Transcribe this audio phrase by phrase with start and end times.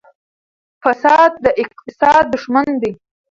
[0.83, 2.91] فساد د اقتصاد دښمن دی.